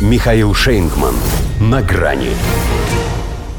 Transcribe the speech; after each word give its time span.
Михаил 0.00 0.54
Шейнгман. 0.54 1.14
На 1.60 1.82
грани. 1.82 2.30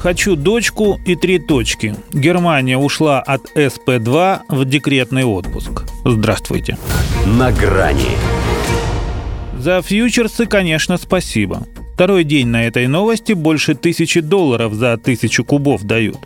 Хочу 0.00 0.34
дочку 0.34 0.98
и 1.04 1.14
три 1.14 1.38
точки. 1.38 1.94
Германия 2.10 2.78
ушла 2.78 3.20
от 3.20 3.54
СП-2 3.54 4.40
в 4.48 4.64
декретный 4.64 5.24
отпуск. 5.24 5.82
Здравствуйте. 6.06 6.78
На 7.26 7.52
грани. 7.52 8.16
За 9.58 9.82
фьючерсы, 9.82 10.46
конечно, 10.46 10.96
спасибо. 10.96 11.66
Второй 11.92 12.24
день 12.24 12.48
на 12.48 12.64
этой 12.64 12.86
новости 12.86 13.34
больше 13.34 13.74
тысячи 13.74 14.20
долларов 14.20 14.72
за 14.72 14.96
тысячу 14.96 15.44
кубов 15.44 15.82
дают. 15.84 16.16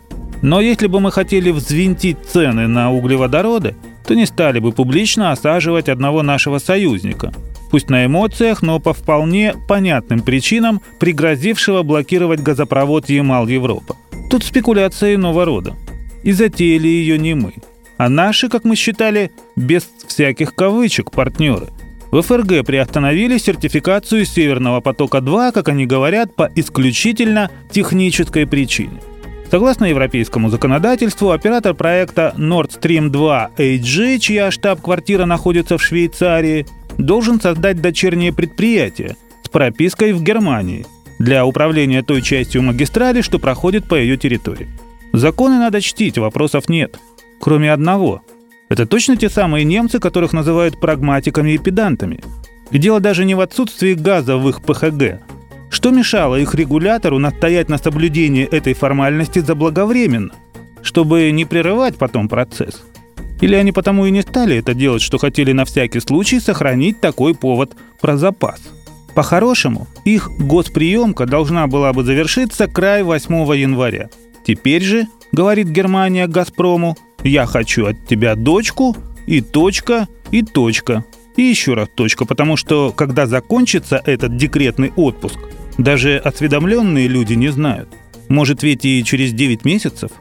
Но 0.41 0.61
если 0.61 0.87
бы 0.87 1.01
мы 1.01 1.11
хотели 1.11 1.51
взвинтить 1.51 2.19
цены 2.25 2.67
на 2.67 2.93
углеводороды, 2.93 3.75
то 4.05 4.13
не 4.13 4.25
стали 4.25 4.59
бы 4.59 4.71
публично 4.71 5.33
осаживать 5.33 5.89
одного 5.89 6.23
нашего 6.23 6.59
союзника. 6.59 7.33
Пусть 7.69 7.89
на 7.89 8.05
эмоциях, 8.05 8.61
но 8.61 8.79
по 8.79 8.93
вполне 8.93 9.55
понятным 9.67 10.21
причинам, 10.21 10.81
пригрозившего 10.99 11.83
блокировать 11.83 12.41
газопровод 12.41 13.09
Ямал-Европа. 13.09 13.97
Тут 14.29 14.43
спекуляция 14.43 15.15
иного 15.15 15.45
рода. 15.45 15.75
И 16.23 16.31
затеяли 16.31 16.87
ее 16.87 17.17
не 17.17 17.33
мы. 17.33 17.53
А 17.97 18.09
наши, 18.09 18.49
как 18.49 18.63
мы 18.63 18.75
считали, 18.75 19.31
без 19.55 19.89
всяких 20.07 20.53
кавычек, 20.55 21.11
партнеры. 21.11 21.67
В 22.11 22.21
ФРГ 22.21 22.65
приостановили 22.65 23.37
сертификацию 23.37 24.25
Северного 24.25 24.79
потока-2, 24.79 25.51
как 25.51 25.67
они 25.67 25.85
говорят, 25.85 26.35
по 26.35 26.49
исключительно 26.55 27.51
технической 27.69 28.47
причине. 28.47 29.01
Согласно 29.49 29.85
европейскому 29.85 30.49
законодательству, 30.49 31.31
оператор 31.31 31.73
проекта 31.73 32.33
Nord 32.37 32.79
Stream 32.79 33.09
2 33.09 33.51
AG, 33.57 34.19
чья 34.19 34.51
штаб-квартира 34.51 35.25
находится 35.25 35.77
в 35.77 35.83
Швейцарии, 35.83 36.65
должен 36.97 37.39
создать 37.39 37.81
дочернее 37.81 38.33
предприятие 38.33 39.15
с 39.43 39.49
пропиской 39.49 40.13
в 40.13 40.23
Германии 40.23 40.85
для 41.19 41.45
управления 41.45 42.03
той 42.03 42.21
частью 42.21 42.61
магистрали, 42.61 43.21
что 43.21 43.39
проходит 43.39 43.85
по 43.85 43.95
ее 43.95 44.17
территории. 44.17 44.67
Законы 45.13 45.57
надо 45.57 45.81
чтить, 45.81 46.17
вопросов 46.17 46.69
нет. 46.69 46.99
Кроме 47.39 47.71
одного. 47.71 48.21
Это 48.69 48.85
точно 48.85 49.15
те 49.15 49.29
самые 49.29 49.63
немцы, 49.63 49.99
которых 49.99 50.33
называют 50.33 50.79
прагматиками 50.79 51.51
и 51.51 51.57
педантами. 51.57 52.21
И 52.71 52.77
дело 52.77 52.99
даже 52.99 53.23
не 53.23 53.33
в 53.33 53.39
отсутствии 53.39 53.93
газа 53.93 54.37
в 54.37 54.49
их 54.49 54.61
ПХГ, 54.61 55.21
что 55.69 55.91
мешало 55.91 56.35
их 56.35 56.53
регулятору 56.53 57.17
настоять 57.17 57.69
на 57.69 57.77
соблюдении 57.77 58.45
этой 58.45 58.73
формальности 58.73 59.39
заблаговременно, 59.39 60.33
чтобы 60.81 61.31
не 61.31 61.45
прерывать 61.45 61.95
потом 61.95 62.27
процесс? 62.27 62.83
Или 63.41 63.55
они 63.55 63.71
потому 63.71 64.05
и 64.05 64.11
не 64.11 64.21
стали 64.21 64.57
это 64.57 64.73
делать, 64.73 65.01
что 65.01 65.17
хотели 65.17 65.51
на 65.51 65.65
всякий 65.65 65.99
случай 65.99 66.39
сохранить 66.39 66.99
такой 66.99 67.35
повод 67.35 67.75
про 68.01 68.17
запас? 68.17 68.59
По-хорошему, 69.13 69.87
их 70.05 70.29
госприемка 70.37 71.25
должна 71.25 71.67
была 71.67 71.93
бы 71.93 72.03
завершиться 72.03 72.67
край 72.67 73.03
8 73.03 73.33
января. 73.55 74.09
Теперь 74.45 74.83
же, 74.83 75.07
говорит 75.31 75.67
Германия 75.69 76.27
Газпрому, 76.27 76.97
я 77.23 77.45
хочу 77.45 77.87
от 77.87 78.05
тебя 78.07 78.35
дочку 78.35 78.95
и 79.25 79.41
точка, 79.41 80.07
и 80.31 80.41
точка. 80.41 81.03
И 81.35 81.43
еще 81.43 81.73
раз 81.73 81.89
точка, 81.95 82.25
потому 82.25 82.57
что 82.57 82.91
когда 82.91 83.27
закончится 83.27 84.01
этот 84.05 84.37
декретный 84.37 84.91
отпуск, 84.95 85.37
даже 85.77 86.17
осведомленные 86.17 87.07
люди 87.07 87.33
не 87.33 87.49
знают. 87.49 87.89
Может 88.29 88.63
ведь 88.63 88.85
и 88.85 89.03
через 89.03 89.33
9 89.33 89.65
месяцев, 89.65 90.11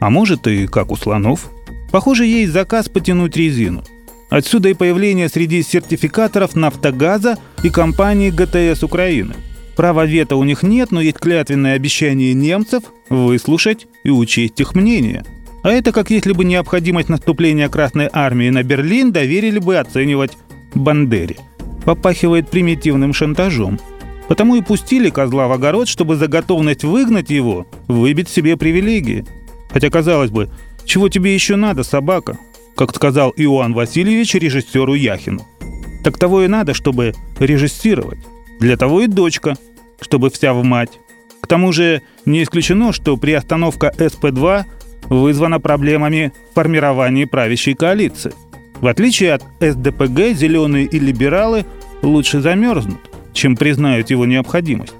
а 0.00 0.10
может 0.10 0.46
и 0.46 0.66
как 0.66 0.90
у 0.90 0.96
слонов. 0.96 1.50
Похоже, 1.94 2.26
есть 2.26 2.52
заказ 2.52 2.88
потянуть 2.88 3.36
резину. 3.36 3.84
Отсюда 4.28 4.68
и 4.68 4.74
появление 4.74 5.28
среди 5.28 5.62
сертификаторов 5.62 6.56
«Нафтогаза» 6.56 7.38
и 7.62 7.70
компании 7.70 8.30
ГТС 8.30 8.82
Украины. 8.82 9.36
Права 9.76 10.04
вето 10.04 10.34
у 10.34 10.42
них 10.42 10.64
нет, 10.64 10.90
но 10.90 11.00
есть 11.00 11.20
клятвенное 11.20 11.74
обещание 11.74 12.34
немцев 12.34 12.82
выслушать 13.10 13.86
и 14.02 14.10
учесть 14.10 14.58
их 14.58 14.74
мнение. 14.74 15.24
А 15.62 15.70
это 15.70 15.92
как 15.92 16.10
если 16.10 16.32
бы 16.32 16.44
необходимость 16.44 17.08
наступления 17.08 17.68
Красной 17.68 18.10
Армии 18.12 18.50
на 18.50 18.64
Берлин 18.64 19.12
доверили 19.12 19.60
бы 19.60 19.76
оценивать 19.76 20.36
Бандере. 20.74 21.36
Попахивает 21.84 22.50
примитивным 22.50 23.14
шантажом– 23.14 23.78
Потому 24.26 24.56
и 24.56 24.62
пустили 24.62 25.10
козла 25.10 25.48
в 25.48 25.52
огород, 25.52 25.86
чтобы 25.86 26.16
за 26.16 26.28
готовность 26.28 26.82
выгнать 26.82 27.28
его 27.28 27.66
выбить 27.88 28.30
себе 28.30 28.56
привилегии. 28.56 29.26
Хотя, 29.70 29.90
казалось 29.90 30.30
бы, 30.30 30.48
чего 30.84 31.08
тебе 31.08 31.34
еще 31.34 31.56
надо, 31.56 31.82
собака? 31.82 32.38
Как 32.76 32.94
сказал 32.94 33.32
Иоанн 33.36 33.72
Васильевич 33.72 34.34
режиссеру 34.34 34.94
Яхину. 34.94 35.46
Так 36.02 36.18
того 36.18 36.42
и 36.42 36.48
надо, 36.48 36.74
чтобы 36.74 37.14
режиссировать. 37.38 38.18
Для 38.60 38.76
того 38.76 39.00
и 39.00 39.06
дочка, 39.06 39.56
чтобы 40.00 40.30
вся 40.30 40.52
в 40.52 40.62
мать. 40.64 40.90
К 41.40 41.46
тому 41.46 41.72
же 41.72 42.02
не 42.24 42.42
исключено, 42.42 42.92
что 42.92 43.16
приостановка 43.16 43.92
СП-2 43.96 44.64
вызвана 45.08 45.60
проблемами 45.60 46.32
формирования 46.54 47.26
правящей 47.26 47.74
коалиции. 47.74 48.32
В 48.80 48.86
отличие 48.86 49.34
от 49.34 49.42
СДПГ, 49.60 50.36
зеленые 50.36 50.86
и 50.86 50.98
либералы 50.98 51.64
лучше 52.02 52.40
замерзнут 52.40 53.00
чем 53.34 53.56
признают 53.56 54.08
его 54.08 54.24
необходимость. 54.24 54.94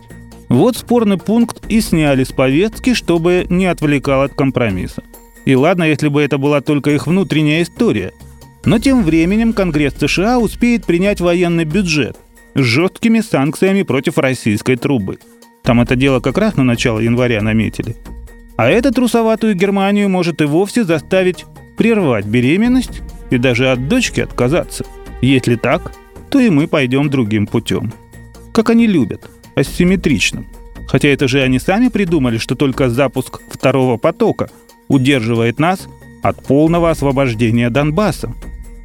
Вот 0.50 0.76
спорный 0.76 1.16
пункт 1.16 1.64
и 1.70 1.80
сняли 1.80 2.24
с 2.24 2.32
повестки, 2.32 2.92
чтобы 2.92 3.46
не 3.48 3.64
отвлекал 3.64 4.22
от 4.22 4.34
компромисса. 4.34 5.02
И 5.44 5.54
ладно, 5.54 5.84
если 5.84 6.08
бы 6.08 6.22
это 6.22 6.38
была 6.38 6.60
только 6.60 6.90
их 6.90 7.06
внутренняя 7.06 7.62
история. 7.62 8.12
Но 8.64 8.78
тем 8.78 9.02
временем 9.02 9.52
Конгресс 9.52 9.94
США 9.98 10.38
успеет 10.38 10.84
принять 10.86 11.20
военный 11.20 11.64
бюджет 11.64 12.16
с 12.54 12.60
жесткими 12.60 13.20
санкциями 13.20 13.82
против 13.82 14.18
российской 14.18 14.76
трубы. 14.76 15.18
Там 15.62 15.80
это 15.80 15.96
дело 15.96 16.20
как 16.20 16.38
раз 16.38 16.56
на 16.56 16.64
начало 16.64 17.00
января 17.00 17.42
наметили. 17.42 17.96
А 18.56 18.68
эта 18.68 18.92
трусоватую 18.92 19.54
Германию 19.54 20.08
может 20.08 20.40
и 20.40 20.44
вовсе 20.44 20.84
заставить 20.84 21.44
прервать 21.76 22.26
беременность 22.26 23.02
и 23.30 23.38
даже 23.38 23.70
от 23.70 23.88
дочки 23.88 24.20
отказаться. 24.20 24.84
Если 25.20 25.56
так, 25.56 25.92
то 26.30 26.38
и 26.38 26.50
мы 26.50 26.68
пойдем 26.68 27.10
другим 27.10 27.46
путем 27.46 27.92
как 28.54 28.70
они 28.70 28.86
любят, 28.86 29.28
асимметричным. 29.56 30.46
Хотя 30.86 31.08
это 31.08 31.26
же 31.26 31.42
они 31.42 31.58
сами 31.58 31.88
придумали, 31.88 32.38
что 32.38 32.54
только 32.54 32.88
запуск 32.88 33.40
второго 33.50 33.96
потока 33.96 34.48
удерживает 34.88 35.58
нас 35.58 35.88
от 36.22 36.42
полного 36.42 36.90
освобождения 36.90 37.70
Донбасса. 37.70 38.32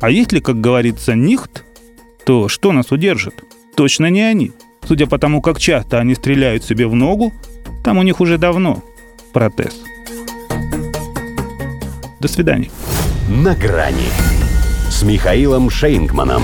А 0.01 0.09
если, 0.09 0.39
как 0.39 0.61
говорится, 0.61 1.15
нихт, 1.15 1.63
то 2.25 2.47
что 2.47 2.71
нас 2.71 2.91
удержит? 2.91 3.43
Точно 3.75 4.09
не 4.09 4.21
они. 4.21 4.51
Судя 4.85 5.07
по 5.07 5.17
тому, 5.19 5.41
как 5.41 5.59
часто 5.59 5.99
они 5.99 6.15
стреляют 6.15 6.63
себе 6.63 6.87
в 6.87 6.95
ногу, 6.95 7.33
там 7.83 7.97
у 7.97 8.03
них 8.03 8.21
уже 8.21 8.37
давно 8.37 8.83
протез. 9.33 9.81
До 12.19 12.27
свидания. 12.27 12.69
На 13.29 13.55
грани 13.55 14.09
с 14.89 15.03
Михаилом 15.03 15.69
Шейнгманом. 15.69 16.43